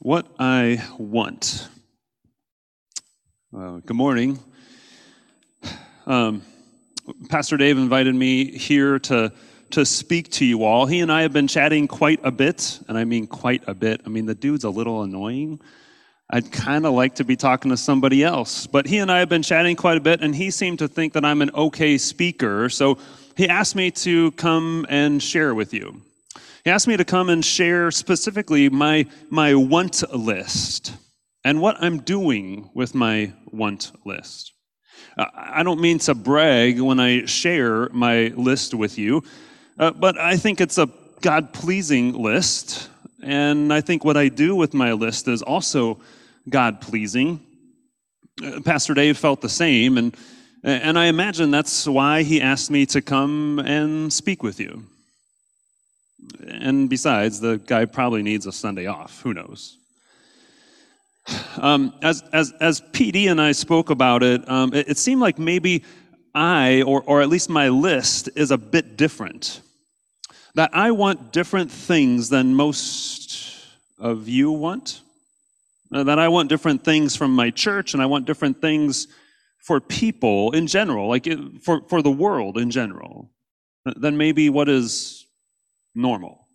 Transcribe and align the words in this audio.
What 0.00 0.28
I 0.38 0.80
want. 0.96 1.66
Uh, 3.52 3.78
good 3.84 3.96
morning. 3.96 4.38
Um, 6.06 6.42
Pastor 7.28 7.56
Dave 7.56 7.78
invited 7.78 8.14
me 8.14 8.56
here 8.56 9.00
to, 9.00 9.32
to 9.70 9.84
speak 9.84 10.30
to 10.34 10.44
you 10.44 10.62
all. 10.62 10.86
He 10.86 11.00
and 11.00 11.10
I 11.10 11.22
have 11.22 11.32
been 11.32 11.48
chatting 11.48 11.88
quite 11.88 12.20
a 12.22 12.30
bit, 12.30 12.78
and 12.86 12.96
I 12.96 13.02
mean 13.02 13.26
quite 13.26 13.64
a 13.66 13.74
bit. 13.74 14.02
I 14.06 14.08
mean, 14.08 14.26
the 14.26 14.36
dude's 14.36 14.62
a 14.62 14.70
little 14.70 15.02
annoying. 15.02 15.60
I'd 16.30 16.52
kind 16.52 16.86
of 16.86 16.92
like 16.92 17.16
to 17.16 17.24
be 17.24 17.34
talking 17.34 17.72
to 17.72 17.76
somebody 17.76 18.22
else. 18.22 18.68
But 18.68 18.86
he 18.86 18.98
and 18.98 19.10
I 19.10 19.18
have 19.18 19.28
been 19.28 19.42
chatting 19.42 19.74
quite 19.74 19.96
a 19.96 20.00
bit, 20.00 20.20
and 20.20 20.32
he 20.32 20.52
seemed 20.52 20.78
to 20.78 20.86
think 20.86 21.12
that 21.14 21.24
I'm 21.24 21.42
an 21.42 21.50
okay 21.56 21.98
speaker. 21.98 22.68
So 22.68 22.98
he 23.36 23.48
asked 23.48 23.74
me 23.74 23.90
to 23.90 24.30
come 24.32 24.86
and 24.88 25.20
share 25.20 25.56
with 25.56 25.74
you. 25.74 26.02
He 26.64 26.70
asked 26.70 26.88
me 26.88 26.96
to 26.96 27.04
come 27.04 27.28
and 27.28 27.44
share 27.44 27.90
specifically 27.90 28.68
my, 28.68 29.06
my 29.30 29.54
want 29.54 30.02
list 30.14 30.92
and 31.44 31.60
what 31.60 31.76
I'm 31.80 32.00
doing 32.00 32.70
with 32.74 32.94
my 32.94 33.32
want 33.46 33.92
list. 34.04 34.52
Uh, 35.16 35.26
I 35.34 35.62
don't 35.62 35.80
mean 35.80 35.98
to 36.00 36.14
brag 36.14 36.80
when 36.80 37.00
I 37.00 37.26
share 37.26 37.88
my 37.90 38.32
list 38.36 38.74
with 38.74 38.98
you, 38.98 39.22
uh, 39.78 39.92
but 39.92 40.18
I 40.18 40.36
think 40.36 40.60
it's 40.60 40.78
a 40.78 40.88
God 41.20 41.52
pleasing 41.52 42.12
list. 42.12 42.90
And 43.22 43.72
I 43.72 43.80
think 43.80 44.04
what 44.04 44.16
I 44.16 44.28
do 44.28 44.54
with 44.54 44.74
my 44.74 44.92
list 44.92 45.26
is 45.28 45.42
also 45.42 46.00
God 46.48 46.80
pleasing. 46.80 47.40
Uh, 48.42 48.60
Pastor 48.64 48.94
Dave 48.94 49.18
felt 49.18 49.40
the 49.40 49.48
same, 49.48 49.98
and, 49.98 50.16
and 50.62 50.98
I 50.98 51.06
imagine 51.06 51.50
that's 51.50 51.86
why 51.86 52.22
he 52.22 52.40
asked 52.40 52.70
me 52.70 52.86
to 52.86 53.02
come 53.02 53.58
and 53.60 54.12
speak 54.12 54.42
with 54.42 54.60
you. 54.60 54.84
And 56.46 56.88
besides, 56.88 57.40
the 57.40 57.58
guy 57.58 57.84
probably 57.84 58.22
needs 58.22 58.46
a 58.46 58.52
Sunday 58.52 58.86
off. 58.86 59.22
Who 59.22 59.34
knows? 59.34 59.78
Um, 61.58 61.94
as, 62.02 62.22
as, 62.32 62.52
as 62.60 62.80
PD 62.80 63.30
and 63.30 63.40
I 63.40 63.52
spoke 63.52 63.90
about 63.90 64.22
it, 64.22 64.48
um, 64.48 64.72
it, 64.72 64.88
it 64.88 64.98
seemed 64.98 65.20
like 65.20 65.38
maybe 65.38 65.84
I, 66.34 66.82
or, 66.82 67.02
or 67.02 67.20
at 67.20 67.28
least 67.28 67.50
my 67.50 67.68
list, 67.68 68.30
is 68.34 68.50
a 68.50 68.58
bit 68.58 68.96
different. 68.96 69.60
That 70.54 70.70
I 70.72 70.90
want 70.92 71.32
different 71.32 71.70
things 71.70 72.28
than 72.28 72.54
most 72.54 73.66
of 73.98 74.28
you 74.28 74.50
want. 74.52 75.02
Uh, 75.92 76.04
that 76.04 76.18
I 76.18 76.28
want 76.28 76.48
different 76.48 76.84
things 76.84 77.16
from 77.16 77.34
my 77.34 77.50
church, 77.50 77.94
and 77.94 78.02
I 78.02 78.06
want 78.06 78.26
different 78.26 78.60
things 78.60 79.08
for 79.58 79.80
people 79.80 80.52
in 80.52 80.66
general, 80.66 81.08
like 81.08 81.26
for, 81.62 81.82
for 81.88 82.02
the 82.02 82.10
world 82.10 82.58
in 82.58 82.70
general, 82.70 83.30
than 83.84 84.16
maybe 84.16 84.50
what 84.50 84.68
is 84.68 85.17
normal. 85.98 86.48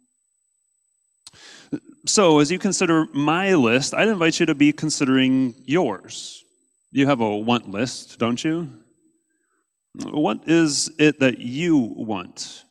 So, 2.06 2.40
as 2.40 2.52
you 2.52 2.60
consider 2.60 3.08
my 3.14 3.54
list, 3.54 3.94
I'd 3.94 4.08
invite 4.08 4.40
you 4.40 4.46
to 4.48 4.56
be 4.56 4.74
considering 4.74 5.56
yours. 5.66 6.44
You 6.92 7.08
have 7.08 7.22
a 7.22 7.38
want 7.38 7.70
list, 7.70 8.20
don't 8.20 8.44
you? 8.44 8.70
What 9.96 10.48
is 10.48 10.92
it 11.00 11.20
that 11.20 11.40
you 11.40 11.78
want? 11.78 12.64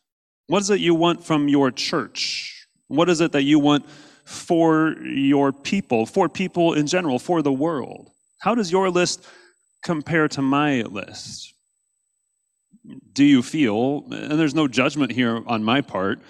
What 0.49 0.63
is 0.63 0.71
it 0.71 0.81
you 0.81 0.95
want 0.95 1.25
from 1.25 1.49
your 1.49 1.71
church? 1.71 2.67
What 2.89 3.09
is 3.09 3.21
it 3.21 3.33
that 3.33 3.43
you 3.43 3.59
want 3.59 3.87
for 4.25 4.97
your 5.03 5.53
people, 5.53 6.07
for 6.07 6.29
people 6.29 6.75
in 6.75 6.87
general, 6.87 7.19
for 7.19 7.43
the 7.43 7.53
world? 7.53 8.11
How 8.41 8.55
does 8.55 8.71
your 8.71 8.91
list 8.91 9.25
compare 9.83 10.29
to 10.29 10.43
my 10.43 10.83
list? 10.83 11.55
Do 13.13 13.25
you 13.25 13.43
feel, 13.43 14.05
and 14.11 14.39
there's 14.39 14.55
no 14.55 14.69
judgment 14.69 15.13
here 15.13 15.43
on 15.47 15.63
my 15.65 15.81
part, 15.81 16.21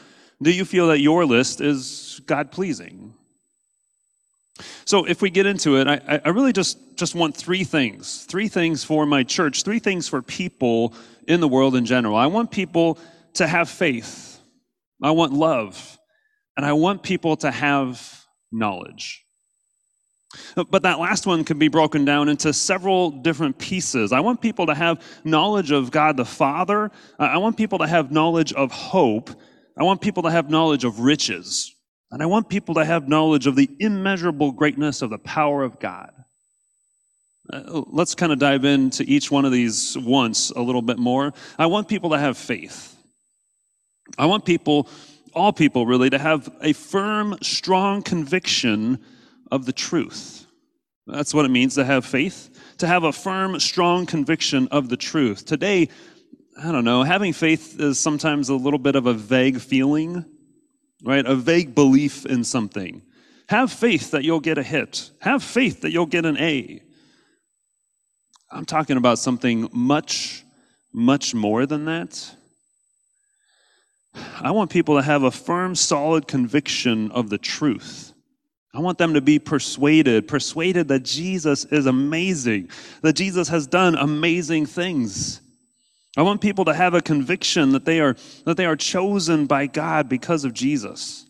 do 0.43 0.53
you 0.53 0.65
feel 0.65 0.89
that 0.89 1.01
your 1.01 1.25
list 1.25 1.61
is 1.61 2.21
God 2.27 2.51
pleasing? 2.51 3.15
So, 4.85 5.05
if 5.05 5.23
we 5.23 5.31
get 5.31 5.47
into 5.47 5.77
it, 5.77 5.87
I, 5.87 6.21
I 6.25 6.29
really 6.29 6.53
just, 6.53 6.79
just 6.97 7.15
want 7.15 7.37
three 7.37 7.65
things. 7.65 8.25
Three 8.25 8.48
things 8.48 8.85
for 8.85 9.07
my 9.07 9.23
church, 9.23 9.63
three 9.63 9.79
things 9.79 10.09
for 10.09 10.20
people 10.20 10.95
in 11.27 11.41
the 11.41 11.48
world 11.48 11.75
in 11.77 11.87
general. 11.87 12.17
I 12.17 12.27
want 12.27 12.51
people 12.51 12.98
to 13.35 13.47
have 13.47 13.69
faith, 13.69 14.39
I 15.03 15.13
want 15.13 15.33
love, 15.33 15.98
and 16.57 16.67
I 16.67 16.74
want 16.74 17.03
people 17.03 17.36
to 17.39 17.51
have 17.51 18.24
knowledge. 18.51 19.24
But 20.55 20.83
that 20.83 20.98
last 20.98 21.27
one 21.27 21.45
can 21.45 21.59
be 21.59 21.69
broken 21.69 22.05
down 22.05 22.29
into 22.29 22.53
several 22.53 23.11
different 23.11 23.59
pieces. 23.59 24.13
I 24.13 24.20
want 24.20 24.41
people 24.41 24.67
to 24.67 24.74
have 24.74 25.03
knowledge 25.24 25.70
of 25.70 25.91
God 25.91 26.17
the 26.17 26.24
Father. 26.24 26.91
I 27.19 27.36
want 27.39 27.57
people 27.57 27.79
to 27.79 27.86
have 27.86 28.11
knowledge 28.11 28.53
of 28.55 28.73
hope. 28.73 29.30
I 29.77 29.85
want 29.85 30.01
people 30.01 30.25
to 30.25 30.31
have 30.31 30.51
knowledge 30.51 30.85
of 30.85 31.01
riches. 31.01 31.75
And 32.11 32.23
I 32.23 32.27
want 32.27 32.51
people 32.51 32.75
to 32.75 32.85
have 32.85 33.09
knowledge 33.09 33.47
of 33.47 33.57
the 33.57 33.71
immeasurable 33.81 34.53
greatness 34.53 35.01
of 35.01 35.09
the 35.09 35.19
power 35.19 35.63
of 35.63 35.81
God. 35.81 36.13
Uh, 37.51 37.83
let's 37.87 38.15
kind 38.15 38.33
of 38.33 38.39
dive 38.39 38.65
into 38.67 39.03
each 39.05 39.31
one 39.31 39.47
of 39.47 39.53
these 39.53 39.97
once 39.99 40.51
a 40.51 40.61
little 40.61 40.83
bit 40.83 40.99
more. 40.99 41.33
I 41.59 41.67
want 41.67 41.89
people 41.89 42.11
to 42.11 42.19
have 42.19 42.37
faith. 42.37 42.95
I 44.19 44.27
want 44.27 44.45
people, 44.45 44.89
all 45.33 45.53
people 45.53 45.87
really, 45.87 46.11
to 46.11 46.19
have 46.19 46.51
a 46.61 46.75
firm, 46.75 47.37
strong 47.41 48.03
conviction 48.03 48.99
of 49.51 49.65
the 49.65 49.73
truth. 49.73 50.47
That's 51.07 51.35
what 51.35 51.47
it 51.47 51.51
means 51.51 51.75
to 51.77 51.85
have 51.85 52.05
faith, 52.05 52.51
to 52.79 52.87
have 52.87 53.05
a 53.05 53.13
firm, 53.13 53.59
strong 53.59 54.07
conviction 54.07 54.69
of 54.69 54.89
the 54.89 54.97
truth. 54.97 55.45
Today, 55.47 55.89
I 56.57 56.70
don't 56.70 56.85
know, 56.85 57.02
having 57.02 57.33
faith 57.33 57.80
is 57.80 57.98
sometimes 57.98 58.48
a 58.48 58.55
little 58.55 58.79
bit 58.79 58.95
of 58.95 59.07
a 59.07 59.14
vague 59.14 59.61
feeling, 59.61 60.24
right? 61.02 61.24
A 61.24 61.35
vague 61.35 61.74
belief 61.74 62.27
in 62.27 62.45
something. 62.45 63.02
Have 63.48 63.73
faith 63.73 64.11
that 64.13 64.24
you'll 64.24 64.40
get 64.40 64.58
a 64.58 64.62
hit, 64.62 65.11
have 65.20 65.42
faith 65.42 65.80
that 65.83 65.92
you'll 65.92 66.07
get 66.07 66.27
an 66.27 66.39
A. 66.39 66.83
I'm 68.51 68.67
talking 68.67 68.98
about 68.98 69.18
something 69.18 69.68
much, 69.73 70.45
much 70.92 71.35
more 71.35 71.64
than 71.64 71.86
that. 71.86 72.35
I 74.41 74.51
want 74.51 74.70
people 74.70 74.96
to 74.96 75.02
have 75.02 75.23
a 75.23 75.30
firm, 75.30 75.74
solid 75.74 76.29
conviction 76.29 77.11
of 77.12 77.30
the 77.30 77.39
truth. 77.39 78.12
I 78.74 78.80
want 78.80 78.98
them 78.98 79.14
to 79.14 79.20
be 79.20 79.39
persuaded, 79.39 80.29
persuaded 80.29 80.89
that 80.89 81.02
Jesus 81.02 81.64
is 81.67 81.86
amazing, 81.86 82.70
that 83.02 83.14
Jesus 83.14 83.48
has 83.48 83.67
done 83.67 83.95
amazing 83.95 84.67
things. 84.67 85.41
I 86.17 86.23
want 86.23 86.42
people 86.42 86.67
to 86.67 86.74
have 86.74 86.92
a 86.92 87.00
conviction 87.00 87.73
that 87.73 87.86
they 87.86 88.00
are, 88.00 88.17
that 88.45 88.56
they 88.56 88.67
are 88.67 88.77
chosen 88.77 89.46
by 89.46 89.67
God 89.67 90.08
because 90.08 90.45
of 90.45 90.52
Jesus, 90.52 91.24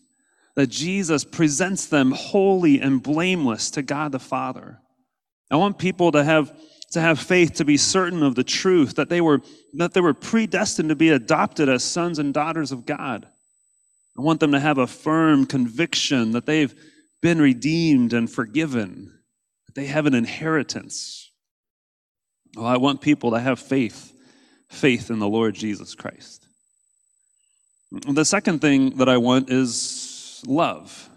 that 0.56 0.68
Jesus 0.68 1.24
presents 1.24 1.86
them 1.86 2.10
holy 2.10 2.80
and 2.80 3.02
blameless 3.02 3.70
to 3.72 3.82
God 3.82 4.10
the 4.10 4.18
Father. 4.18 4.80
I 5.50 5.56
want 5.56 5.78
people 5.78 6.10
to 6.12 6.24
have, 6.24 6.52
to 6.92 7.00
have 7.00 7.20
faith 7.20 7.54
to 7.54 7.64
be 7.64 7.76
certain 7.76 8.24
of 8.24 8.34
the 8.34 8.42
truth, 8.42 8.96
that 8.96 9.08
they, 9.08 9.20
were, 9.20 9.40
that 9.74 9.94
they 9.94 10.00
were 10.00 10.14
predestined 10.14 10.88
to 10.88 10.96
be 10.96 11.10
adopted 11.10 11.68
as 11.68 11.84
sons 11.84 12.18
and 12.18 12.34
daughters 12.34 12.72
of 12.72 12.84
God. 12.84 13.28
I 14.18 14.22
want 14.22 14.40
them 14.40 14.52
to 14.52 14.60
have 14.60 14.78
a 14.78 14.86
firm 14.88 15.46
conviction 15.46 16.32
that 16.32 16.44
they've 16.44 16.74
been 17.20 17.40
redeemed 17.40 18.12
and 18.12 18.28
forgiven, 18.28 19.12
that 19.66 19.74
they 19.80 19.86
have 19.86 20.06
an 20.06 20.14
inheritance. 20.14 21.30
Well, 22.56 22.66
I 22.66 22.78
want 22.78 23.00
people 23.00 23.30
to 23.30 23.38
have 23.38 23.60
faith 23.60 24.12
faith 24.72 25.10
in 25.10 25.18
the 25.18 25.28
Lord 25.28 25.54
Jesus 25.54 25.94
Christ. 25.94 26.48
The 27.90 28.24
second 28.24 28.60
thing 28.60 28.96
that 28.96 29.08
I 29.08 29.18
want 29.18 29.50
is 29.50 30.42
love. 30.46 31.10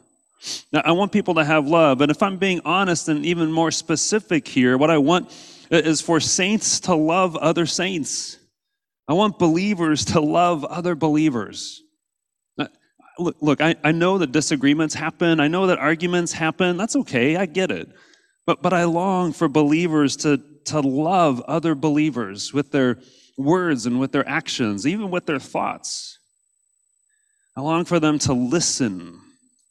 Now, 0.71 0.81
I 0.85 0.91
want 0.91 1.11
people 1.11 1.35
to 1.35 1.45
have 1.45 1.67
love. 1.67 2.01
And 2.01 2.11
if 2.11 2.21
I'm 2.21 2.37
being 2.37 2.61
honest 2.65 3.09
and 3.09 3.25
even 3.25 3.51
more 3.51 3.71
specific 3.71 4.47
here, 4.47 4.77
what 4.77 4.91
I 4.91 4.97
want 4.97 5.33
is 5.71 6.01
for 6.01 6.19
saints 6.19 6.81
to 6.81 6.93
love 6.93 7.35
other 7.37 7.65
saints. 7.65 8.37
I 9.07 9.13
want 9.13 9.39
believers 9.39 10.05
to 10.05 10.19
love 10.19 10.65
other 10.65 10.93
believers. 10.95 11.81
Look, 13.17 13.37
look 13.41 13.61
I, 13.61 13.75
I 13.83 13.91
know 13.91 14.17
that 14.17 14.33
disagreements 14.33 14.93
happen. 14.93 15.39
I 15.39 15.47
know 15.47 15.67
that 15.67 15.79
arguments 15.79 16.33
happen. 16.33 16.75
That's 16.75 16.95
okay. 16.97 17.37
I 17.37 17.45
get 17.45 17.71
it. 17.71 17.89
But, 18.45 18.61
but 18.61 18.73
I 18.73 18.83
long 18.83 19.31
for 19.31 19.47
believers 19.47 20.17
to, 20.17 20.41
to 20.65 20.81
love 20.81 21.41
other 21.41 21.73
believers 21.73 22.53
with 22.53 22.71
their 22.71 22.99
words 23.37 23.85
and 23.85 23.99
with 23.99 24.11
their 24.11 24.27
actions, 24.27 24.85
even 24.85 25.11
with 25.11 25.25
their 25.25 25.39
thoughts. 25.39 26.19
I 27.55 27.61
long 27.61 27.85
for 27.85 27.99
them 27.99 28.19
to 28.19 28.33
listen, 28.33 29.21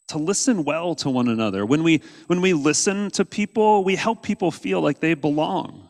to 0.09 0.19
listen 0.19 0.65
well 0.65 0.95
to 0.97 1.11
one 1.11 1.29
another. 1.29 1.67
When 1.67 1.83
we, 1.83 2.03
when 2.27 2.41
we 2.41 2.53
listen 2.53 3.11
to 3.13 3.25
people, 3.25 3.85
we 3.85 3.97
help 3.97 4.23
people 4.23 4.51
feel 4.51 4.81
like 4.81 5.01
they 5.01 5.15
belong. 5.15 5.89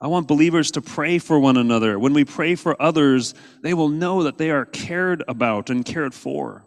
I 0.00 0.08
want 0.08 0.28
believers 0.28 0.72
to 0.72 0.82
pray 0.82 1.18
for 1.18 1.38
one 1.38 1.56
another. 1.56 1.98
When 1.98 2.12
we 2.12 2.24
pray 2.24 2.54
for 2.54 2.80
others, 2.80 3.34
they 3.62 3.72
will 3.72 3.88
know 3.88 4.24
that 4.24 4.36
they 4.36 4.50
are 4.50 4.66
cared 4.66 5.22
about 5.26 5.70
and 5.70 5.84
cared 5.84 6.12
for. 6.12 6.65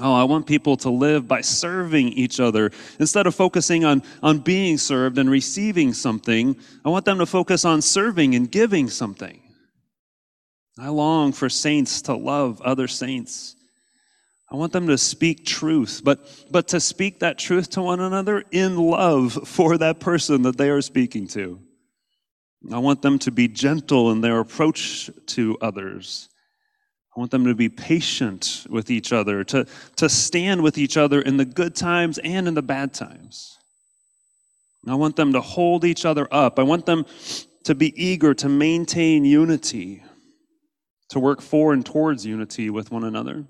Oh, 0.00 0.14
I 0.14 0.24
want 0.24 0.46
people 0.46 0.76
to 0.78 0.90
live 0.90 1.28
by 1.28 1.42
serving 1.42 2.08
each 2.14 2.40
other. 2.40 2.70
Instead 2.98 3.26
of 3.26 3.34
focusing 3.34 3.84
on, 3.84 4.02
on 4.22 4.38
being 4.38 4.78
served 4.78 5.18
and 5.18 5.30
receiving 5.30 5.92
something, 5.92 6.56
I 6.84 6.88
want 6.88 7.04
them 7.04 7.18
to 7.18 7.26
focus 7.26 7.66
on 7.66 7.82
serving 7.82 8.34
and 8.34 8.50
giving 8.50 8.88
something. 8.88 9.42
I 10.78 10.88
long 10.88 11.32
for 11.32 11.50
saints 11.50 12.00
to 12.02 12.14
love 12.14 12.62
other 12.62 12.88
saints. 12.88 13.54
I 14.50 14.56
want 14.56 14.72
them 14.72 14.86
to 14.86 14.96
speak 14.96 15.44
truth, 15.44 16.00
but, 16.02 16.20
but 16.50 16.68
to 16.68 16.80
speak 16.80 17.20
that 17.20 17.38
truth 17.38 17.70
to 17.70 17.82
one 17.82 18.00
another 18.00 18.44
in 18.50 18.76
love 18.76 19.46
for 19.46 19.76
that 19.78 20.00
person 20.00 20.42
that 20.42 20.56
they 20.56 20.70
are 20.70 20.82
speaking 20.82 21.26
to. 21.28 21.60
I 22.70 22.78
want 22.78 23.02
them 23.02 23.18
to 23.20 23.30
be 23.30 23.48
gentle 23.48 24.10
in 24.10 24.20
their 24.20 24.38
approach 24.40 25.10
to 25.26 25.58
others. 25.60 26.28
I 27.14 27.20
want 27.20 27.30
them 27.30 27.44
to 27.44 27.54
be 27.54 27.68
patient 27.68 28.66
with 28.70 28.90
each 28.90 29.12
other, 29.12 29.44
to, 29.44 29.66
to 29.96 30.08
stand 30.08 30.62
with 30.62 30.78
each 30.78 30.96
other 30.96 31.20
in 31.20 31.36
the 31.36 31.44
good 31.44 31.74
times 31.74 32.18
and 32.18 32.48
in 32.48 32.54
the 32.54 32.62
bad 32.62 32.94
times. 32.94 33.58
I 34.88 34.94
want 34.94 35.16
them 35.16 35.34
to 35.34 35.40
hold 35.40 35.84
each 35.84 36.04
other 36.04 36.26
up. 36.30 36.58
I 36.58 36.62
want 36.62 36.86
them 36.86 37.04
to 37.64 37.74
be 37.74 37.92
eager 38.02 38.34
to 38.34 38.48
maintain 38.48 39.24
unity, 39.24 40.02
to 41.10 41.20
work 41.20 41.42
for 41.42 41.72
and 41.72 41.84
towards 41.84 42.24
unity 42.24 42.70
with 42.70 42.90
one 42.90 43.04
another. 43.04 43.44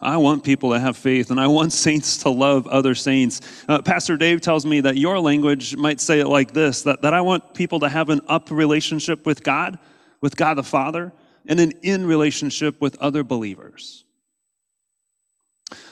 I 0.00 0.16
want 0.18 0.44
people 0.44 0.72
to 0.72 0.78
have 0.78 0.96
faith 0.96 1.30
and 1.30 1.40
I 1.40 1.48
want 1.48 1.72
saints 1.86 2.18
to 2.18 2.28
love 2.28 2.66
other 2.66 2.94
saints. 2.94 3.40
Uh, 3.68 3.82
Pastor 3.82 4.16
Dave 4.16 4.42
tells 4.42 4.64
me 4.64 4.82
that 4.82 4.96
your 4.96 5.18
language 5.18 5.76
might 5.76 6.00
say 6.00 6.20
it 6.20 6.28
like 6.28 6.52
this 6.52 6.82
that, 6.82 7.02
that 7.02 7.14
I 7.14 7.22
want 7.22 7.54
people 7.54 7.80
to 7.80 7.88
have 7.88 8.10
an 8.10 8.20
up 8.28 8.50
relationship 8.50 9.26
with 9.26 9.42
God, 9.42 9.78
with 10.20 10.36
God 10.36 10.54
the 10.54 10.62
Father, 10.62 11.12
and 11.48 11.58
then 11.58 11.72
in 11.82 12.06
relationship 12.06 12.80
with 12.80 12.96
other 12.98 13.24
believers. 13.24 14.04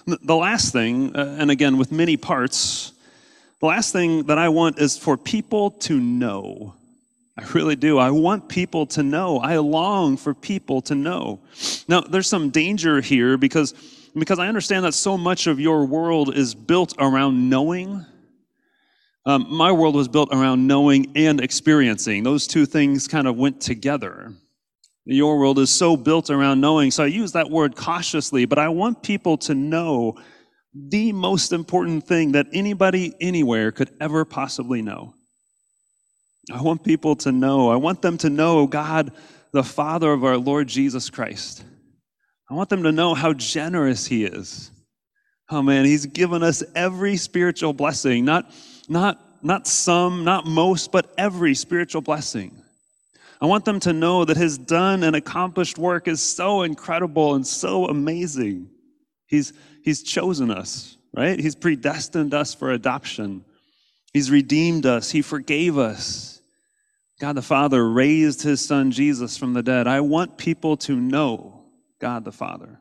The 0.06 0.36
last 0.36 0.72
thing, 0.72 1.16
uh, 1.16 1.36
and 1.38 1.50
again 1.50 1.78
with 1.78 1.90
many 1.90 2.16
parts, 2.16 2.92
the 3.60 3.66
last 3.66 3.92
thing 3.92 4.24
that 4.24 4.38
I 4.38 4.50
want 4.50 4.78
is 4.78 4.96
for 4.96 5.16
people 5.16 5.70
to 5.72 5.98
know. 5.98 6.74
I 7.38 7.44
really 7.52 7.76
do. 7.76 7.98
I 7.98 8.10
want 8.10 8.48
people 8.48 8.86
to 8.86 9.02
know. 9.02 9.38
I 9.38 9.56
long 9.56 10.16
for 10.16 10.32
people 10.32 10.80
to 10.82 10.94
know. 10.94 11.40
Now, 11.88 12.00
there's 12.00 12.28
some 12.28 12.50
danger 12.50 13.00
here 13.00 13.36
because 13.36 13.74
because 14.14 14.38
I 14.38 14.48
understand 14.48 14.84
that 14.86 14.94
so 14.94 15.18
much 15.18 15.46
of 15.46 15.60
your 15.60 15.84
world 15.84 16.34
is 16.34 16.54
built 16.54 16.94
around 16.98 17.50
knowing. 17.50 18.06
Um, 19.26 19.46
my 19.50 19.72
world 19.72 19.94
was 19.94 20.08
built 20.08 20.30
around 20.32 20.66
knowing 20.66 21.12
and 21.16 21.38
experiencing. 21.40 22.22
Those 22.22 22.46
two 22.46 22.64
things 22.64 23.08
kind 23.08 23.26
of 23.26 23.36
went 23.36 23.60
together. 23.60 24.32
Your 25.08 25.38
world 25.38 25.60
is 25.60 25.70
so 25.70 25.96
built 25.96 26.30
around 26.30 26.60
knowing. 26.60 26.90
So 26.90 27.04
I 27.04 27.06
use 27.06 27.32
that 27.32 27.48
word 27.48 27.76
cautiously, 27.76 28.44
but 28.44 28.58
I 28.58 28.68
want 28.68 29.04
people 29.04 29.38
to 29.38 29.54
know 29.54 30.18
the 30.74 31.12
most 31.12 31.52
important 31.52 32.04
thing 32.06 32.32
that 32.32 32.48
anybody 32.52 33.14
anywhere 33.20 33.70
could 33.70 33.94
ever 34.00 34.24
possibly 34.24 34.82
know. 34.82 35.14
I 36.52 36.60
want 36.60 36.82
people 36.82 37.14
to 37.16 37.30
know. 37.30 37.70
I 37.70 37.76
want 37.76 38.02
them 38.02 38.18
to 38.18 38.30
know 38.30 38.66
God, 38.66 39.12
the 39.52 39.62
Father 39.62 40.12
of 40.12 40.24
our 40.24 40.36
Lord 40.36 40.66
Jesus 40.66 41.08
Christ. 41.08 41.64
I 42.50 42.54
want 42.54 42.68
them 42.68 42.82
to 42.82 42.92
know 42.92 43.14
how 43.14 43.32
generous 43.32 44.06
He 44.06 44.24
is. 44.24 44.72
Oh 45.50 45.62
man, 45.62 45.84
He's 45.84 46.06
given 46.06 46.42
us 46.42 46.64
every 46.74 47.16
spiritual 47.16 47.72
blessing, 47.72 48.24
not, 48.24 48.52
not, 48.88 49.20
not 49.42 49.68
some, 49.68 50.24
not 50.24 50.46
most, 50.46 50.90
but 50.90 51.12
every 51.16 51.54
spiritual 51.54 52.02
blessing. 52.02 52.60
I 53.40 53.46
want 53.46 53.64
them 53.64 53.80
to 53.80 53.92
know 53.92 54.24
that 54.24 54.36
His 54.36 54.58
done 54.58 55.02
and 55.02 55.14
accomplished 55.14 55.78
work 55.78 56.08
is 56.08 56.22
so 56.22 56.62
incredible 56.62 57.34
and 57.34 57.46
so 57.46 57.86
amazing. 57.86 58.70
He's, 59.26 59.52
he's 59.82 60.02
chosen 60.02 60.50
us, 60.50 60.96
right? 61.14 61.38
He's 61.38 61.54
predestined 61.54 62.32
us 62.32 62.54
for 62.54 62.70
adoption. 62.70 63.44
He's 64.12 64.30
redeemed 64.30 64.86
us. 64.86 65.10
He 65.10 65.22
forgave 65.22 65.76
us. 65.76 66.40
God 67.20 67.34
the 67.34 67.42
Father 67.42 67.88
raised 67.88 68.42
His 68.42 68.64
Son 68.64 68.90
Jesus 68.90 69.36
from 69.36 69.54
the 69.54 69.62
dead. 69.62 69.86
I 69.86 70.00
want 70.00 70.36
people 70.36 70.76
to 70.78 70.96
know 70.96 71.64
God 72.00 72.24
the 72.24 72.32
Father. 72.32 72.78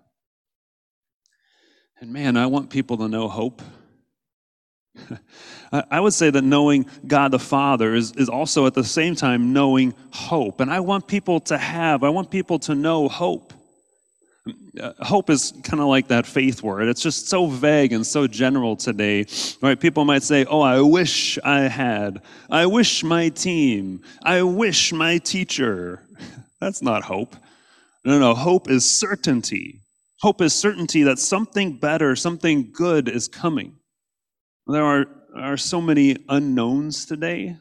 And 2.00 2.12
man, 2.12 2.36
I 2.38 2.48
want 2.48 2.70
people 2.70 2.98
to 2.98 3.08
know 3.08 3.28
hope. 3.28 3.62
I 5.72 6.00
would 6.00 6.14
say 6.14 6.30
that 6.30 6.44
knowing 6.44 6.86
God 7.06 7.32
the 7.32 7.40
Father 7.40 7.96
is, 7.96 8.12
is 8.14 8.30
also 8.30 8.66
at 8.66 8.74
the 8.74 8.84
same 8.84 9.16
time 9.16 9.54
knowing 9.54 9.94
hope. 10.12 10.60
And 10.62 10.72
I 10.72 10.80
want 10.80 11.08
people 11.08 11.40
to 11.42 11.58
have, 11.58 12.04
I 12.04 12.10
want 12.10 12.32
people 12.32 12.60
to 12.60 12.76
know 12.76 13.08
hope. 13.08 13.54
Uh, 14.80 14.94
hope 15.00 15.30
is 15.30 15.54
kind 15.64 15.82
of 15.82 15.88
like 15.88 16.08
that 16.10 16.26
faith 16.26 16.62
word. 16.62 16.88
It's 16.88 17.02
just 17.02 17.28
so 17.30 17.48
vague 17.48 17.94
and 17.94 18.06
so 18.06 18.28
general 18.28 18.76
today. 18.76 19.26
Right? 19.60 19.80
People 19.80 20.06
might 20.06 20.22
say, 20.22 20.46
"Oh, 20.46 20.62
I 20.62 20.82
wish 20.82 21.40
I 21.44 21.62
had. 21.62 22.22
I 22.52 22.68
wish 22.68 23.04
my 23.04 23.30
team. 23.30 24.02
I 24.22 24.44
wish 24.44 24.94
my 24.94 25.18
teacher." 25.18 26.04
That's 26.62 26.84
not 26.84 27.04
hope. 27.04 27.36
No, 28.04 28.20
no, 28.20 28.36
hope 28.36 28.70
is 28.70 28.88
certainty. 28.88 29.82
Hope 30.20 30.42
is 30.42 30.54
certainty 30.54 31.04
that 31.04 31.18
something 31.18 31.80
better, 31.80 32.16
something 32.16 32.72
good 32.72 33.10
is 33.10 33.28
coming. 33.28 33.78
There 34.68 34.84
are, 34.84 35.06
are 35.36 35.58
so 35.58 35.80
many 35.80 36.18
unknowns 36.28 37.06
today, 37.06 37.58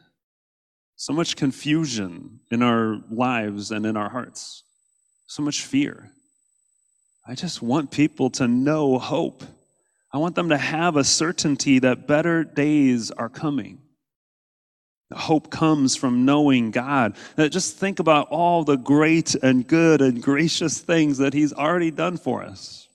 so 0.95 1.13
much 1.13 1.35
confusion 1.35 2.39
in 2.49 2.63
our 2.63 2.99
lives 3.11 3.71
and 3.71 3.85
in 3.85 3.95
our 3.95 4.09
hearts, 4.09 4.63
so 5.27 5.43
much 5.43 5.61
fear. 5.61 6.11
I 7.27 7.35
just 7.35 7.61
want 7.61 7.91
people 7.91 8.29
to 8.31 8.47
know 8.47 8.97
hope. 8.97 9.43
I 10.11 10.17
want 10.17 10.35
them 10.35 10.49
to 10.49 10.57
have 10.57 10.95
a 10.95 11.03
certainty 11.03 11.79
that 11.79 12.07
better 12.07 12.43
days 12.43 13.11
are 13.11 13.29
coming. 13.29 13.79
Hope 15.13 15.51
comes 15.51 15.95
from 15.95 16.25
knowing 16.25 16.71
God. 16.71 17.15
Uh, 17.37 17.47
just 17.47 17.77
think 17.77 17.99
about 17.99 18.29
all 18.29 18.63
the 18.63 18.75
great 18.75 19.35
and 19.35 19.65
good 19.65 20.01
and 20.01 20.21
gracious 20.21 20.79
things 20.79 21.19
that 21.19 21.33
He's 21.33 21.53
already 21.53 21.91
done 21.91 22.17
for 22.17 22.43
us. 22.43 22.87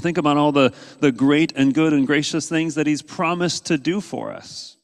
Think 0.00 0.18
about 0.18 0.36
all 0.36 0.52
the, 0.52 0.72
the 1.00 1.12
great 1.12 1.52
and 1.56 1.74
good 1.74 1.92
and 1.92 2.06
gracious 2.06 2.48
things 2.48 2.76
that 2.76 2.86
He's 2.86 3.02
promised 3.02 3.66
to 3.66 3.78
do 3.78 4.00
for 4.00 4.32
us. 4.32 4.76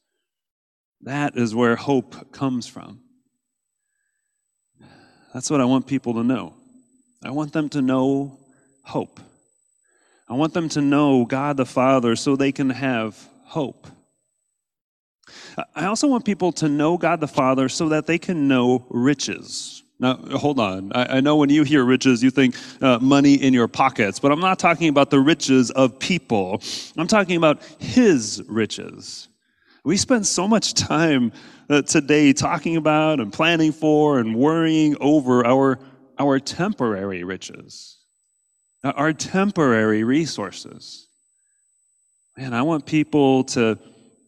That 1.01 1.37
is 1.37 1.55
where 1.55 1.75
hope 1.75 2.31
comes 2.31 2.67
from. 2.67 3.01
That's 5.33 5.49
what 5.49 5.61
I 5.61 5.65
want 5.65 5.87
people 5.87 6.13
to 6.15 6.23
know. 6.23 6.53
I 7.23 7.31
want 7.31 7.53
them 7.53 7.69
to 7.69 7.81
know 7.81 8.39
hope. 8.83 9.19
I 10.27 10.33
want 10.33 10.53
them 10.53 10.69
to 10.69 10.81
know 10.81 11.25
God 11.25 11.57
the 11.57 11.65
Father 11.65 12.15
so 12.15 12.35
they 12.35 12.51
can 12.51 12.69
have 12.69 13.17
hope. 13.43 13.87
I 15.75 15.85
also 15.85 16.07
want 16.07 16.25
people 16.25 16.51
to 16.53 16.69
know 16.69 16.97
God 16.97 17.19
the 17.19 17.27
Father 17.27 17.69
so 17.69 17.89
that 17.89 18.07
they 18.07 18.17
can 18.17 18.47
know 18.47 18.85
riches. 18.89 19.83
Now, 19.99 20.15
hold 20.15 20.59
on. 20.59 20.91
I, 20.93 21.17
I 21.17 21.19
know 21.21 21.37
when 21.37 21.49
you 21.49 21.63
hear 21.63 21.85
riches, 21.85 22.21
you 22.21 22.29
think 22.29 22.55
uh, 22.81 22.99
money 22.99 23.35
in 23.35 23.53
your 23.53 23.67
pockets, 23.67 24.19
but 24.19 24.31
I'm 24.31 24.41
not 24.41 24.59
talking 24.59 24.89
about 24.89 25.09
the 25.09 25.19
riches 25.19 25.71
of 25.71 25.97
people. 25.99 26.61
I'm 26.97 27.07
talking 27.07 27.37
about 27.37 27.63
His 27.79 28.43
riches. 28.47 29.29
We 29.85 29.97
spend 29.97 30.27
so 30.27 30.47
much 30.47 30.73
time 30.73 31.31
uh, 31.69 31.83
today 31.83 32.33
talking 32.33 32.75
about 32.75 33.19
and 33.19 33.31
planning 33.31 33.71
for 33.71 34.19
and 34.19 34.35
worrying 34.35 34.97
over 34.99 35.45
our, 35.45 35.79
our 36.19 36.39
temporary 36.39 37.23
riches, 37.23 37.99
our 38.83 39.13
temporary 39.13 40.03
resources. 40.03 41.07
Man, 42.35 42.53
I 42.53 42.63
want 42.63 42.85
people 42.85 43.45
to 43.45 43.79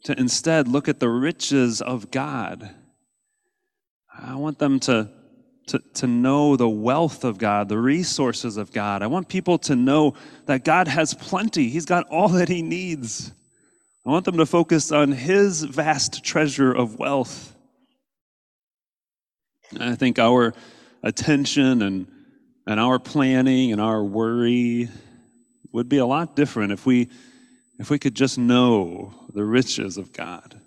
to 0.03 0.19
instead 0.19 0.67
look 0.67 0.87
at 0.87 0.99
the 0.99 1.09
riches 1.09 1.81
of 1.81 2.11
God. 2.11 2.69
I 4.19 4.35
want 4.35 4.59
them 4.59 4.79
to, 4.81 5.09
to, 5.67 5.79
to 5.95 6.07
know 6.07 6.55
the 6.55 6.69
wealth 6.69 7.23
of 7.23 7.37
God, 7.37 7.69
the 7.69 7.77
resources 7.77 8.57
of 8.57 8.71
God. 8.71 9.03
I 9.03 9.07
want 9.07 9.27
people 9.27 9.57
to 9.59 9.75
know 9.75 10.15
that 10.45 10.63
God 10.63 10.87
has 10.87 11.13
plenty, 11.13 11.69
He's 11.69 11.85
got 11.85 12.07
all 12.09 12.29
that 12.29 12.49
He 12.49 12.61
needs. 12.61 13.31
I 14.05 14.09
want 14.09 14.25
them 14.25 14.37
to 14.37 14.45
focus 14.45 14.91
on 14.91 15.11
His 15.11 15.63
vast 15.63 16.23
treasure 16.23 16.71
of 16.71 16.97
wealth. 16.97 17.53
I 19.79 19.95
think 19.95 20.17
our 20.17 20.53
attention 21.03 21.81
and, 21.81 22.07
and 22.65 22.79
our 22.79 22.99
planning 22.99 23.73
and 23.73 23.81
our 23.81 24.03
worry 24.03 24.89
would 25.73 25.89
be 25.89 25.97
a 25.97 26.05
lot 26.05 26.35
different 26.35 26.71
if 26.71 26.85
we 26.85 27.09
if 27.79 27.89
we 27.89 27.99
could 27.99 28.15
just 28.15 28.37
know 28.37 29.13
the 29.33 29.43
riches 29.43 29.97
of 29.97 30.13
God. 30.13 30.59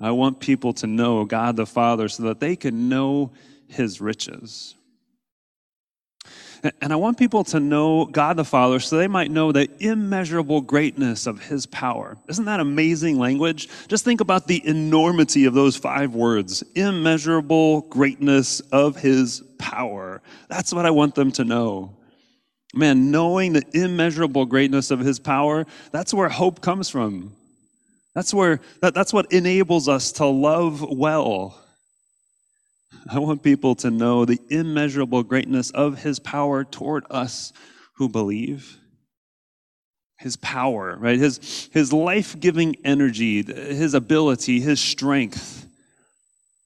I 0.00 0.10
want 0.10 0.40
people 0.40 0.72
to 0.74 0.86
know 0.86 1.24
God 1.24 1.56
the 1.56 1.66
Father 1.66 2.08
so 2.08 2.24
that 2.24 2.40
they 2.40 2.54
can 2.54 2.88
know 2.88 3.32
his 3.68 4.00
riches. 4.00 4.74
And 6.80 6.92
I 6.92 6.96
want 6.96 7.18
people 7.18 7.44
to 7.44 7.60
know 7.60 8.06
God 8.06 8.36
the 8.36 8.44
Father 8.44 8.80
so 8.80 8.96
they 8.96 9.08
might 9.08 9.30
know 9.30 9.52
the 9.52 9.68
immeasurable 9.78 10.60
greatness 10.60 11.26
of 11.26 11.40
His 11.40 11.66
power. 11.66 12.16
Isn't 12.28 12.46
that 12.46 12.60
amazing 12.60 13.18
language? 13.18 13.68
Just 13.88 14.04
think 14.04 14.20
about 14.20 14.46
the 14.46 14.66
enormity 14.66 15.44
of 15.44 15.54
those 15.54 15.76
five 15.76 16.14
words 16.14 16.62
immeasurable 16.74 17.82
greatness 17.82 18.60
of 18.72 18.96
His 18.96 19.42
power. 19.58 20.22
That's 20.48 20.72
what 20.72 20.86
I 20.86 20.90
want 20.90 21.14
them 21.14 21.30
to 21.32 21.44
know. 21.44 21.95
Man, 22.76 23.10
knowing 23.10 23.54
the 23.54 23.64
immeasurable 23.72 24.44
greatness 24.44 24.90
of 24.90 25.00
his 25.00 25.18
power, 25.18 25.64
that's 25.92 26.12
where 26.12 26.28
hope 26.28 26.60
comes 26.60 26.90
from. 26.90 27.34
That's 28.14 28.34
where 28.34 28.60
that, 28.82 28.94
that's 28.94 29.14
what 29.14 29.32
enables 29.32 29.88
us 29.88 30.12
to 30.12 30.26
love 30.26 30.82
well. 30.82 31.58
I 33.10 33.18
want 33.18 33.42
people 33.42 33.74
to 33.76 33.90
know 33.90 34.24
the 34.24 34.40
immeasurable 34.50 35.22
greatness 35.22 35.70
of 35.70 35.98
his 35.98 36.18
power 36.18 36.64
toward 36.64 37.04
us 37.10 37.52
who 37.96 38.08
believe. 38.08 38.78
His 40.18 40.36
power, 40.36 40.96
right? 40.98 41.18
His, 41.18 41.68
his 41.72 41.92
life 41.92 42.38
giving 42.38 42.76
energy, 42.84 43.42
his 43.42 43.94
ability, 43.94 44.60
his 44.60 44.80
strength. 44.80 45.66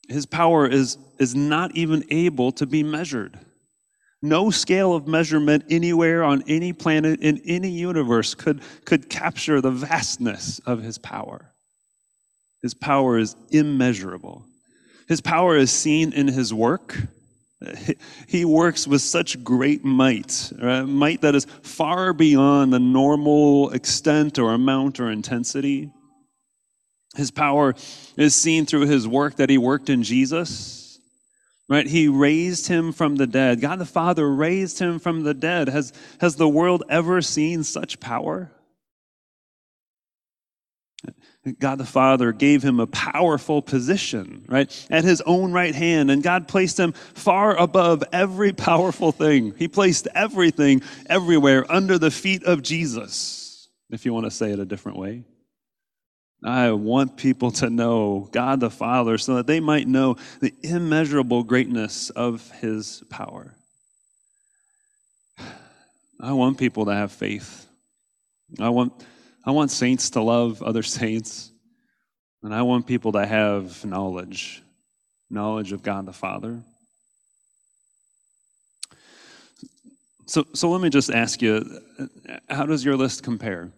His 0.08 0.26
power 0.26 0.66
is, 0.66 0.98
is 1.18 1.34
not 1.34 1.76
even 1.76 2.04
able 2.10 2.52
to 2.52 2.66
be 2.66 2.82
measured. 2.82 3.38
No 4.22 4.50
scale 4.50 4.94
of 4.94 5.06
measurement 5.06 5.64
anywhere 5.70 6.22
on 6.22 6.44
any 6.46 6.72
planet 6.72 7.20
in 7.20 7.40
any 7.46 7.70
universe 7.70 8.34
could, 8.34 8.60
could 8.84 9.08
capture 9.08 9.60
the 9.60 9.70
vastness 9.70 10.60
of 10.66 10.82
his 10.82 10.98
power. 10.98 11.54
His 12.62 12.74
power 12.74 13.18
is 13.18 13.34
immeasurable. 13.50 14.44
His 15.08 15.20
power 15.20 15.56
is 15.56 15.70
seen 15.70 16.12
in 16.12 16.28
his 16.28 16.52
work. 16.52 16.96
He 18.26 18.44
works 18.44 18.86
with 18.86 19.02
such 19.02 19.42
great 19.44 19.84
might, 19.84 20.50
right? 20.60 20.82
might 20.82 21.20
that 21.22 21.34
is 21.34 21.46
far 21.62 22.12
beyond 22.14 22.72
the 22.72 22.78
normal 22.78 23.70
extent 23.70 24.38
or 24.38 24.52
amount 24.52 24.98
or 24.98 25.10
intensity. 25.10 25.90
His 27.16 27.30
power 27.30 27.74
is 28.16 28.34
seen 28.34 28.66
through 28.66 28.86
his 28.86 29.06
work 29.08 29.36
that 29.36 29.50
he 29.50 29.58
worked 29.58 29.90
in 29.90 30.02
Jesus. 30.02 30.79
Right? 31.70 31.86
He 31.86 32.08
raised 32.08 32.66
him 32.66 32.90
from 32.90 33.14
the 33.14 33.28
dead. 33.28 33.60
God 33.60 33.78
the 33.78 33.86
Father 33.86 34.28
raised 34.28 34.80
him 34.80 34.98
from 34.98 35.22
the 35.22 35.32
dead. 35.32 35.68
Has, 35.68 35.92
has 36.20 36.34
the 36.34 36.48
world 36.48 36.82
ever 36.90 37.22
seen 37.22 37.62
such 37.62 38.00
power? 38.00 38.50
God 41.60 41.78
the 41.78 41.86
Father 41.86 42.32
gave 42.32 42.62
him 42.62 42.80
a 42.80 42.88
powerful 42.88 43.62
position, 43.62 44.44
right, 44.48 44.86
at 44.90 45.04
his 45.04 45.22
own 45.22 45.52
right 45.52 45.74
hand, 45.74 46.10
and 46.10 46.22
God 46.22 46.48
placed 46.48 46.78
him 46.78 46.92
far 46.92 47.56
above 47.56 48.04
every 48.12 48.52
powerful 48.52 49.12
thing. 49.12 49.54
He 49.56 49.66
placed 49.68 50.08
everything 50.14 50.82
everywhere 51.06 51.64
under 51.70 51.98
the 51.98 52.10
feet 52.10 52.42
of 52.44 52.62
Jesus, 52.62 53.68
if 53.90 54.04
you 54.04 54.12
want 54.12 54.26
to 54.26 54.30
say 54.30 54.50
it 54.50 54.58
a 54.58 54.66
different 54.66 54.98
way. 54.98 55.24
I 56.44 56.72
want 56.72 57.16
people 57.16 57.50
to 57.52 57.68
know 57.68 58.28
God 58.32 58.60
the 58.60 58.70
Father 58.70 59.18
so 59.18 59.34
that 59.34 59.46
they 59.46 59.60
might 59.60 59.86
know 59.86 60.16
the 60.40 60.54
immeasurable 60.62 61.42
greatness 61.42 62.10
of 62.10 62.50
his 62.52 63.02
power. 63.10 63.54
I 66.18 66.32
want 66.32 66.58
people 66.58 66.86
to 66.86 66.94
have 66.94 67.12
faith. 67.12 67.66
I 68.58 68.70
want 68.70 68.92
I 69.44 69.52
want 69.52 69.70
saints 69.70 70.10
to 70.10 70.22
love 70.22 70.62
other 70.62 70.82
saints. 70.82 71.50
And 72.42 72.54
I 72.54 72.62
want 72.62 72.86
people 72.86 73.12
to 73.12 73.26
have 73.26 73.84
knowledge 73.84 74.62
knowledge 75.28 75.72
of 75.72 75.82
God 75.82 76.06
the 76.06 76.12
Father. 76.12 76.62
So, 80.26 80.46
so 80.54 80.70
let 80.70 80.80
me 80.80 80.90
just 80.90 81.10
ask 81.10 81.42
you 81.42 81.80
how 82.48 82.64
does 82.66 82.84
your 82.84 82.96
list 82.96 83.22
compare? 83.22 83.72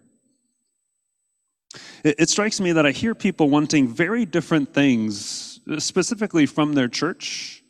It, 2.04 2.16
it 2.18 2.30
strikes 2.30 2.60
me 2.60 2.72
that 2.72 2.86
I 2.86 2.90
hear 2.90 3.14
people 3.14 3.50
wanting 3.50 3.88
very 3.88 4.24
different 4.24 4.74
things, 4.74 5.60
specifically 5.78 6.46
from 6.46 6.74
their 6.74 6.88
church. 6.88 7.62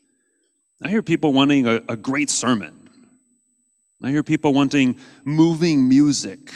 I 0.82 0.88
hear 0.88 1.02
people 1.02 1.32
wanting 1.32 1.66
a, 1.66 1.80
a 1.88 1.96
great 1.96 2.30
sermon. 2.30 2.90
I 4.02 4.10
hear 4.10 4.22
people 4.22 4.52
wanting 4.52 4.98
moving 5.24 5.88
music. 5.88 6.52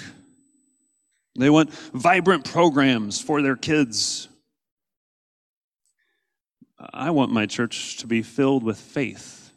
They 1.38 1.50
want 1.50 1.72
vibrant 1.72 2.44
programs 2.44 3.20
for 3.20 3.42
their 3.42 3.56
kids. 3.56 4.28
I 6.78 7.10
want 7.10 7.30
my 7.30 7.46
church 7.46 7.98
to 7.98 8.06
be 8.06 8.22
filled 8.22 8.62
with 8.62 8.78
faith, 8.78 9.52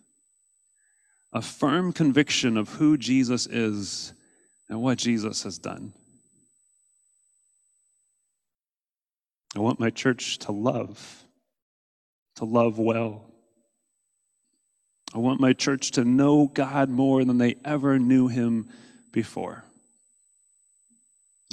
a 1.34 1.42
firm 1.42 1.92
conviction 1.92 2.58
of 2.58 2.70
who 2.70 2.98
Jesus 2.98 3.48
is 3.48 4.14
and 4.68 4.82
what 4.82 4.98
Jesus 4.98 5.44
has 5.44 5.58
done. 5.58 5.94
I 9.56 9.60
want 9.60 9.80
my 9.80 9.90
church 9.90 10.38
to 10.40 10.52
love, 10.52 11.24
to 12.36 12.46
love 12.46 12.78
well. 12.78 13.26
I 15.14 15.18
want 15.18 15.40
my 15.40 15.54
church 15.54 15.92
to 15.92 16.06
know 16.06 16.48
God 16.48 16.90
more 16.90 17.26
than 17.26 17.40
they 17.40 17.56
ever 17.66 17.98
knew 17.98 18.28
him 18.28 18.70
before. 19.12 19.64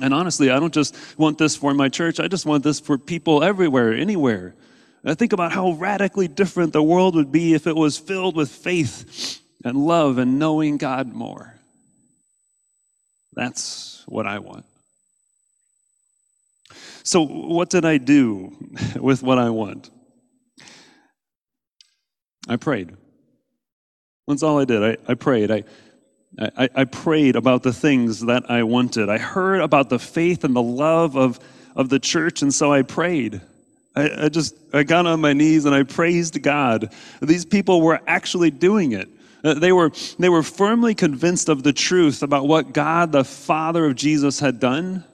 And 0.03 0.13
honestly, 0.13 0.51
I 0.51 0.61
don't 0.61 0.75
just 0.75 0.95
want 1.19 1.39
this 1.39 1.57
for 1.57 1.73
my 1.73 1.89
church, 1.89 2.21
I 2.21 2.29
just 2.29 2.45
want 2.45 2.65
this 2.65 2.81
for 2.81 2.99
people 2.99 3.43
everywhere, 3.43 3.95
anywhere. 3.95 4.55
I 5.05 5.15
think 5.15 5.33
about 5.33 5.53
how 5.53 5.73
radically 5.73 6.27
different 6.27 6.73
the 6.73 6.83
world 6.83 7.15
would 7.15 7.31
be 7.31 7.55
if 7.55 7.67
it 7.67 7.77
was 7.77 7.97
filled 7.97 8.35
with 8.35 8.51
faith 8.51 9.41
and 9.65 9.77
love 9.77 10.19
and 10.19 10.39
knowing 10.39 10.77
God 10.77 11.13
more. 11.13 11.55
That's 13.33 14.03
what 14.07 14.27
I 14.27 14.41
want. 14.41 14.67
So, 17.03 17.23
what 17.23 17.71
did 17.71 17.85
I 17.85 17.99
do 17.99 18.57
with 18.97 19.23
what 19.23 19.39
I 19.39 19.51
want? 19.51 19.91
I 22.49 22.57
prayed. 22.57 22.97
That's 24.27 24.43
all 24.43 24.59
I 24.59 24.65
did. 24.65 24.83
I, 24.83 25.13
I 25.13 25.15
prayed. 25.15 25.51
I, 25.51 25.65
I, 26.39 26.69
I 26.75 26.85
prayed 26.85 27.37
about 27.37 27.63
the 27.63 27.73
things 27.73 28.21
that 28.27 28.51
I 28.51 28.63
wanted. 28.65 29.09
I 29.09 29.19
heard 29.19 29.61
about 29.61 29.89
the 29.89 29.99
faith 29.99 30.45
and 30.45 30.55
the 30.55 30.63
love 30.63 31.17
of, 31.17 31.39
of 31.75 31.89
the 31.89 31.99
church, 31.99 32.43
and 32.43 32.53
so 32.53 32.73
I 32.73 32.83
prayed. 32.83 33.41
I, 33.95 34.25
I 34.25 34.29
just 34.29 34.55
I 34.73 34.83
got 34.83 35.07
on 35.07 35.21
my 35.21 35.33
knees 35.33 35.65
and 35.65 35.75
I 35.75 35.83
praised 35.83 36.41
God. 36.43 36.93
These 37.23 37.45
people 37.47 37.81
were 37.81 38.01
actually 38.07 38.51
doing 38.51 38.93
it. 38.93 39.09
Uh, 39.43 39.55
they 39.55 39.73
were, 39.73 39.93
they 40.19 40.29
were 40.29 40.43
firmly 40.43 40.95
convinced 40.95 41.49
of 41.49 41.63
the 41.63 41.73
truth 41.73 42.23
about 42.23 42.49
what 42.49 42.73
God, 42.73 43.13
the 43.13 43.25
Father 43.25 43.87
of 43.87 43.95
Jesus, 43.95 44.41
had 44.41 44.61
done. 44.61 45.05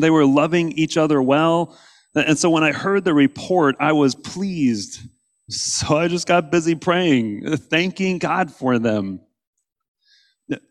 They 0.00 0.10
were 0.10 0.26
loving 0.26 0.72
each 0.72 0.96
other 0.96 1.20
well. 1.22 1.76
And 2.14 2.38
so 2.38 2.50
when 2.50 2.64
I 2.64 2.72
heard 2.72 3.04
the 3.04 3.14
report, 3.14 3.76
I 3.78 3.92
was 3.92 4.14
pleased. 4.14 5.00
So 5.48 5.96
I 5.96 6.08
just 6.08 6.26
got 6.26 6.50
busy 6.50 6.74
praying, 6.74 7.56
thanking 7.56 8.18
God 8.18 8.50
for 8.50 8.80
them. 8.80 9.20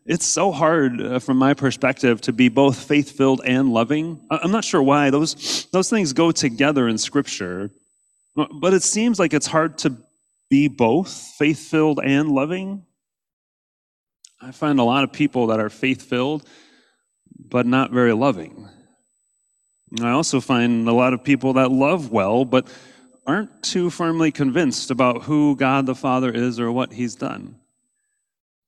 It's 0.04 0.26
so 0.26 0.52
hard 0.52 1.00
uh, 1.00 1.18
from 1.18 1.38
my 1.38 1.54
perspective 1.54 2.20
to 2.22 2.32
be 2.32 2.48
both 2.48 2.78
faith 2.78 3.10
filled 3.10 3.42
and 3.44 3.72
loving. 3.72 4.26
I'm 4.30 4.50
not 4.50 4.64
sure 4.64 4.82
why. 4.82 5.10
Those, 5.10 5.66
those 5.72 5.88
things 5.88 6.12
go 6.12 6.30
together 6.30 6.88
in 6.88 6.98
Scripture. 6.98 7.70
But 8.34 8.74
it 8.74 8.82
seems 8.82 9.18
like 9.18 9.32
it's 9.32 9.46
hard 9.46 9.78
to 9.78 9.96
be 10.50 10.68
both 10.68 11.10
faith 11.38 11.70
filled 11.70 12.00
and 12.02 12.30
loving. 12.30 12.84
I 14.40 14.50
find 14.50 14.78
a 14.78 14.84
lot 14.84 15.04
of 15.04 15.12
people 15.12 15.46
that 15.48 15.60
are 15.60 15.70
faith 15.70 16.02
filled, 16.02 16.46
but 17.38 17.66
not 17.66 17.90
very 17.90 18.12
loving. 18.12 18.68
I 20.00 20.10
also 20.10 20.40
find 20.40 20.88
a 20.88 20.92
lot 20.92 21.14
of 21.14 21.22
people 21.22 21.54
that 21.54 21.70
love 21.70 22.10
well, 22.10 22.44
but 22.44 22.68
aren't 23.26 23.62
too 23.62 23.90
firmly 23.90 24.30
convinced 24.30 24.90
about 24.90 25.22
who 25.22 25.56
God 25.56 25.86
the 25.86 25.94
Father 25.94 26.30
is 26.32 26.60
or 26.60 26.70
what 26.70 26.92
He's 26.92 27.14
done. 27.14 27.56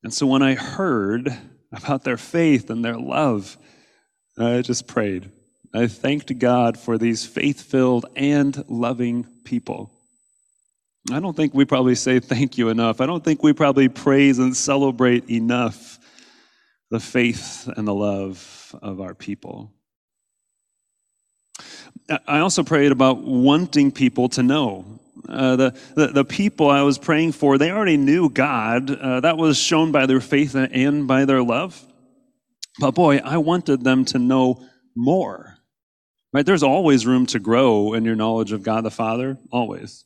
And 0.03 0.13
so 0.13 0.25
when 0.27 0.41
I 0.41 0.55
heard 0.55 1.35
about 1.71 2.03
their 2.03 2.17
faith 2.17 2.69
and 2.69 2.83
their 2.83 2.97
love, 2.97 3.57
I 4.37 4.61
just 4.61 4.87
prayed. 4.87 5.29
I 5.73 5.87
thanked 5.87 6.37
God 6.39 6.79
for 6.79 6.97
these 6.97 7.25
faith 7.25 7.61
filled 7.61 8.05
and 8.15 8.63
loving 8.67 9.27
people. 9.43 9.91
I 11.11 11.19
don't 11.19 11.35
think 11.35 11.53
we 11.53 11.65
probably 11.65 11.95
say 11.95 12.19
thank 12.19 12.57
you 12.57 12.69
enough. 12.69 13.01
I 13.01 13.05
don't 13.05 13.23
think 13.23 13.43
we 13.43 13.53
probably 13.53 13.89
praise 13.89 14.39
and 14.39 14.55
celebrate 14.55 15.29
enough 15.29 15.99
the 16.89 16.99
faith 16.99 17.69
and 17.77 17.87
the 17.87 17.93
love 17.93 18.75
of 18.81 18.99
our 18.99 19.13
people. 19.13 19.71
I 22.27 22.39
also 22.39 22.63
prayed 22.63 22.91
about 22.91 23.19
wanting 23.19 23.91
people 23.91 24.29
to 24.29 24.43
know 24.43 24.99
uh, 25.27 25.55
the, 25.55 25.79
the, 25.95 26.07
the, 26.07 26.25
people 26.25 26.69
I 26.69 26.81
was 26.81 26.97
praying 26.97 27.33
for, 27.33 27.57
they 27.57 27.71
already 27.71 27.97
knew 27.97 28.29
God. 28.29 28.89
Uh, 28.89 29.19
that 29.19 29.37
was 29.37 29.57
shown 29.57 29.91
by 29.91 30.05
their 30.05 30.21
faith 30.21 30.55
and 30.55 31.07
by 31.07 31.25
their 31.25 31.43
love. 31.43 31.83
But 32.79 32.91
boy, 32.91 33.17
I 33.17 33.37
wanted 33.37 33.83
them 33.83 34.05
to 34.05 34.19
know 34.19 34.65
more. 34.95 35.57
Right? 36.33 36.45
There's 36.45 36.63
always 36.63 37.05
room 37.05 37.25
to 37.27 37.39
grow 37.39 37.93
in 37.93 38.05
your 38.05 38.15
knowledge 38.15 38.51
of 38.51 38.63
God 38.63 38.83
the 38.83 38.91
Father, 38.91 39.37
always. 39.51 40.05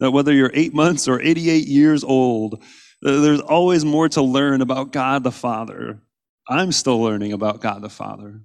That 0.00 0.10
whether 0.10 0.32
you're 0.32 0.50
eight 0.54 0.74
months 0.74 1.08
or 1.08 1.20
88 1.20 1.66
years 1.66 2.04
old, 2.04 2.62
uh, 3.04 3.20
there's 3.20 3.40
always 3.40 3.84
more 3.84 4.08
to 4.10 4.22
learn 4.22 4.60
about 4.60 4.92
God 4.92 5.22
the 5.22 5.32
Father. 5.32 6.00
I'm 6.48 6.72
still 6.72 7.00
learning 7.00 7.32
about 7.32 7.60
God 7.60 7.82
the 7.82 7.90
Father. 7.90 8.40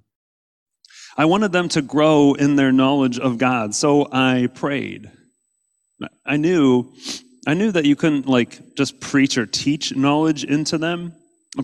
I 1.16 1.26
wanted 1.26 1.52
them 1.52 1.68
to 1.70 1.82
grow 1.82 2.34
in 2.34 2.56
their 2.56 2.72
knowledge 2.72 3.18
of 3.18 3.38
God, 3.38 3.74
so 3.74 4.08
I 4.10 4.48
prayed. 4.52 5.10
I 6.26 6.36
knew, 6.36 6.92
I 7.46 7.54
knew 7.54 7.70
that 7.70 7.84
you 7.84 7.94
couldn't 7.94 8.26
like 8.26 8.74
just 8.76 9.00
preach 9.00 9.38
or 9.38 9.46
teach 9.46 9.94
knowledge 9.94 10.44
into 10.44 10.78
them. 10.78 11.14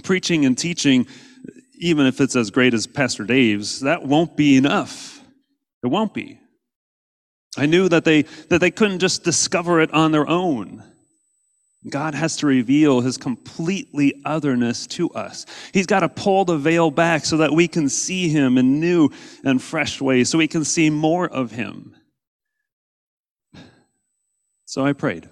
Preaching 0.05 0.45
and 0.45 0.57
teaching, 0.57 1.09
even 1.75 2.07
if 2.07 2.21
it's 2.21 2.37
as 2.37 2.51
great 2.51 2.75
as 2.75 2.87
Pastor 2.87 3.25
Dave's, 3.25 3.81
that 3.81 4.05
won't 4.05 4.37
be 4.37 4.57
enough. 4.57 5.21
It 5.83 5.89
won't 5.89 6.15
be. 6.15 6.39
I 7.57 7.67
knew 7.67 7.89
that 7.89 8.05
they 8.05 8.23
that 8.49 8.61
they 8.61 8.71
couldn't 8.71 9.01
just 9.01 9.25
discover 9.25 9.81
it 9.81 9.93
on 9.93 10.13
their 10.13 10.29
own. 10.29 10.85
God 11.89 12.15
has 12.15 12.37
to 12.37 12.47
reveal 12.47 13.01
his 13.01 13.17
completely 13.17 14.21
otherness 14.27 14.87
to 14.89 15.09
us. 15.11 15.47
He's 15.73 15.87
got 15.87 16.01
to 16.01 16.11
pull 16.11 16.45
the 16.45 16.59
veil 16.59 16.91
back 16.91 17.25
so 17.25 17.39
that 17.39 17.53
we 17.53 17.69
can 17.69 17.89
see 17.89 18.29
him 18.29 18.59
in 18.59 18.81
new 18.81 19.09
and 19.45 19.63
fresh 19.63 20.01
ways, 20.01 20.29
so 20.29 20.37
we 20.37 20.49
can 20.49 20.65
see 20.65 20.91
more 20.91 21.27
of 21.27 21.53
him. 21.53 21.97
So 24.67 24.85
I 24.85 24.93
prayed 24.93 25.29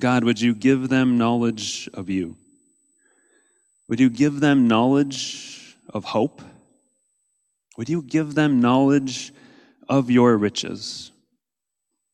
God, 0.00 0.24
would 0.24 0.40
you 0.40 0.54
give 0.54 0.88
them 0.88 1.18
knowledge 1.18 1.88
of 1.94 2.10
you? 2.10 2.36
Would 3.88 4.00
you 4.00 4.10
give 4.10 4.40
them 4.40 4.66
knowledge 4.66 5.76
of 5.88 6.04
hope? 6.04 6.42
Would 7.78 7.88
you 7.88 8.02
give 8.02 8.34
them 8.34 8.60
knowledge 8.60 9.32
of 9.88 10.10
your 10.10 10.36
riches? 10.36 11.11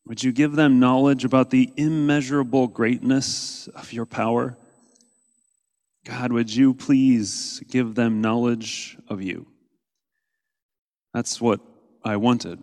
Would 0.09 0.25
you 0.25 0.33
give 0.33 0.53
them 0.53 0.81
knowledge 0.81 1.27
about 1.27 1.51
the 1.51 1.71
immeasurable 1.77 2.67
greatness 2.67 3.69
of 3.75 3.93
your 3.93 4.07
power? 4.07 4.57
God, 6.07 6.33
would 6.33 6.55
you 6.55 6.73
please 6.73 7.63
give 7.69 7.95
them 7.95 8.23
knowledge 8.23 8.97
of 9.09 9.21
you? 9.21 9.47
That's 11.13 11.43
what 11.43 11.61
I 12.03 12.17
wanted. 12.17 12.63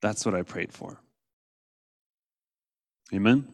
That's 0.00 0.26
what 0.26 0.34
I 0.34 0.42
prayed 0.42 0.72
for. 0.72 1.00
Amen. 3.14 3.46